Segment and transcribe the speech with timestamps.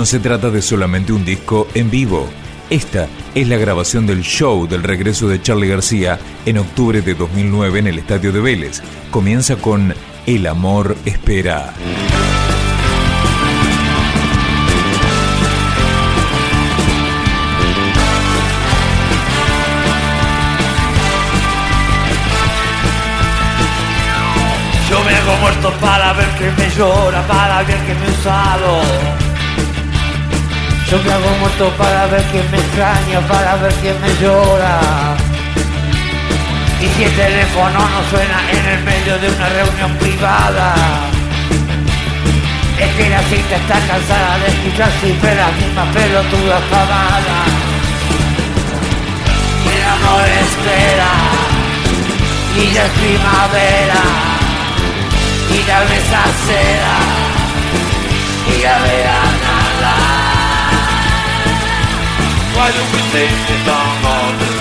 [0.00, 2.26] No se trata de solamente un disco en vivo.
[2.70, 7.80] Esta es la grabación del show del regreso de Charlie García en octubre de 2009
[7.80, 8.80] en el Estadio de Vélez.
[9.10, 9.94] Comienza con
[10.24, 11.74] El amor espera.
[24.88, 29.29] Yo me hago muerto para ver que me llora, para ver que me usado.
[30.90, 34.80] Yo me hago muerto para ver que me extraña, para ver que me llora.
[36.80, 40.74] Y si el teléfono no suena en el medio de una reunión privada,
[42.76, 47.46] es que la cita está cansada de escuchar siempre las mismas pelotudas pavadas.
[49.64, 51.12] Y el amor espera,
[52.56, 54.02] y ya es primavera,
[55.54, 56.98] y la mesa cera,
[58.48, 59.29] y la verana.
[62.60, 64.59] Why don't we sing the song all together?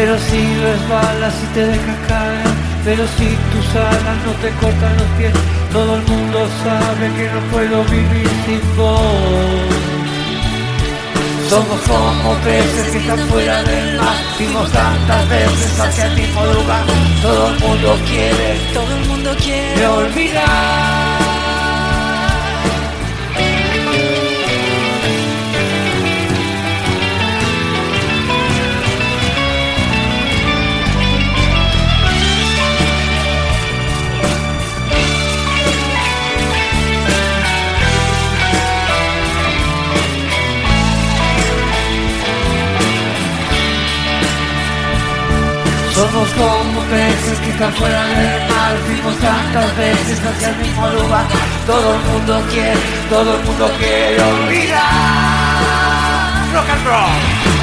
[0.00, 2.46] Pero si resbalas y te dejas caer,
[2.86, 5.32] pero si tus alas no te cortan los pies,
[5.74, 9.02] todo el mundo sabe que no puedo vivir sin vos.
[11.50, 16.86] Somos como peces que están fuera del mar, fuimos tantas veces hacia el mismo lugar.
[17.20, 20.99] Todo el mundo quiere, Todo el mundo me quiere olvidar.
[46.10, 51.24] Somos como peces que están fuera del mar Fuimos tantas veces hacia el mismo lugar.
[51.66, 52.74] Todo el mundo quiere,
[53.08, 54.80] todo el mundo quiere olvidar.
[56.52, 57.59] Rock and roll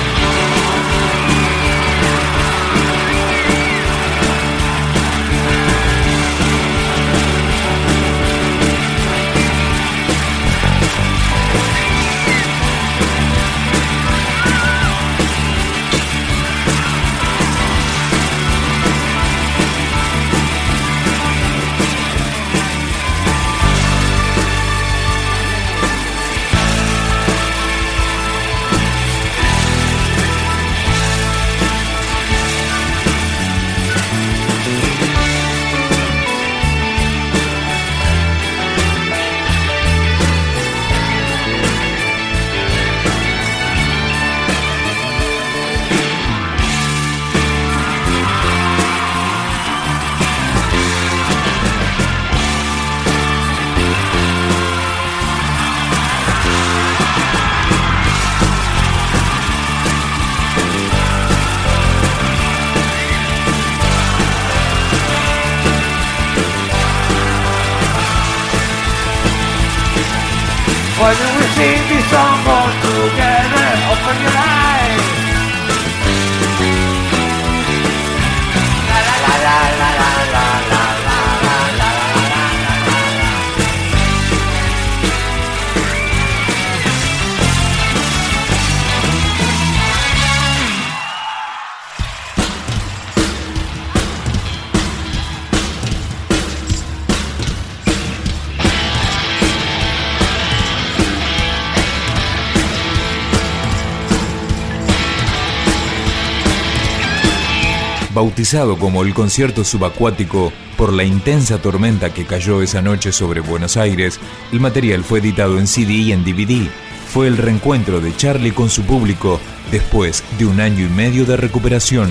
[108.17, 113.77] Bautizado como el concierto subacuático por la intensa tormenta que cayó esa noche sobre Buenos
[113.77, 114.19] Aires,
[114.51, 116.67] el material fue editado en CD y en DVD.
[117.13, 121.37] Fue el reencuentro de Charlie con su público después de un año y medio de
[121.37, 122.09] recuperación.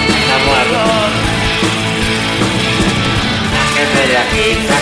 [0.09, 0.81] está muerto.
[3.53, 4.78] Sáqueme de aquí, sáqueme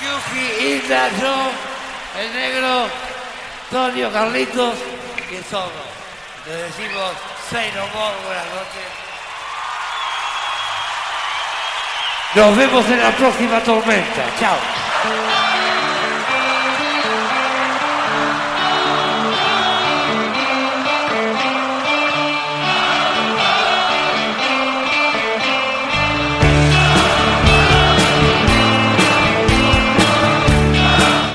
[0.00, 1.50] Yuji, Inda, yo,
[2.20, 2.88] el negro,
[3.70, 4.74] Tonio, Carlitos
[5.30, 5.88] y el zorro.
[6.46, 7.12] Le decimos
[7.50, 9.08] Say no more, buenas noches.
[12.34, 14.24] Nos vemos en la próxima tormenta.
[14.38, 15.47] Chao.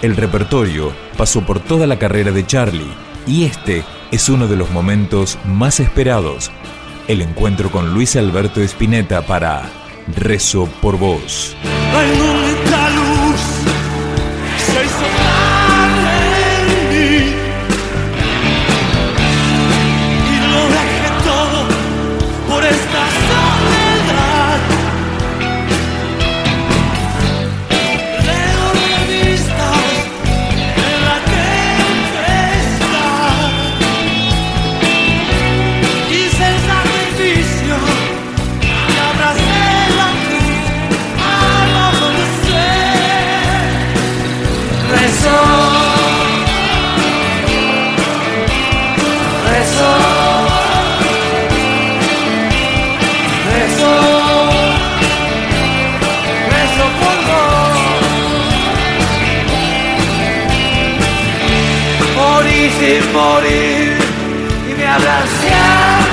[0.03, 2.91] El repertorio pasó por toda la carrera de Charlie
[3.25, 6.51] y este es uno de los momentos más esperados,
[7.07, 9.63] el encuentro con Luis Alberto Spinetta para
[10.13, 11.55] Rezo por Vos.
[63.13, 63.98] Morir
[64.70, 66.03] y me abraciando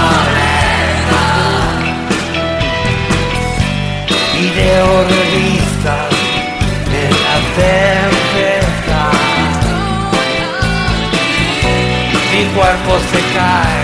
[4.39, 6.11] Video revistas
[6.93, 9.15] de la tempestad.
[12.33, 13.80] Mi cuerpo se cae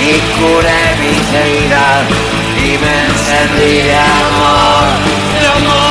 [0.00, 2.04] Y curé mis heridas
[2.56, 5.89] y me encendí de amor de amor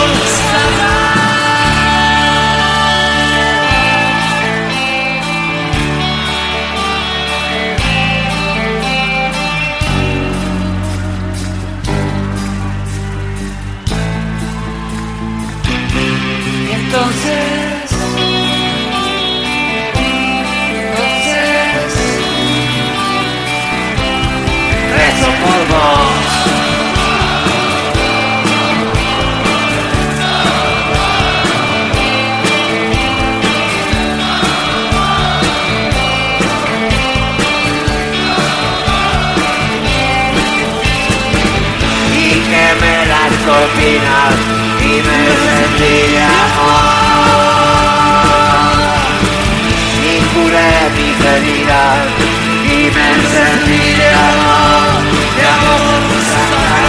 [16.92, 17.92] entonces,
[20.82, 21.94] entonces,
[24.98, 25.60] rezo por.
[42.12, 47.20] Y quemé las cortinas Imen zen nire amor,
[52.80, 53.60] imen zen
[55.38, 56.89] de amor zen amor.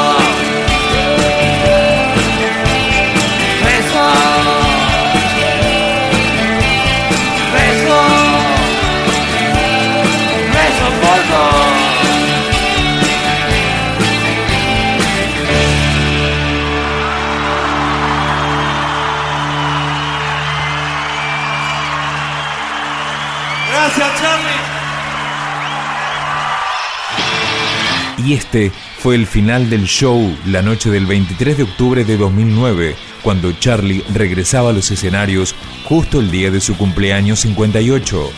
[28.31, 33.51] Este fue el final del show la noche del 23 de octubre de 2009, cuando
[33.51, 38.31] Charlie regresaba a los escenarios justo el día de su cumpleaños 58.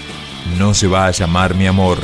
[0.57, 1.99] No se va a llamar mi amor.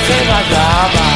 [0.00, 1.09] No se vaya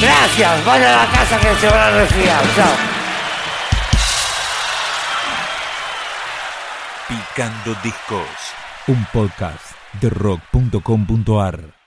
[0.00, 2.42] Gracias, vaya a la casa que se van a resfriar.
[2.54, 2.76] Chao.
[7.08, 8.28] Picando Discos,
[8.86, 11.81] un podcast de rock.com.ar.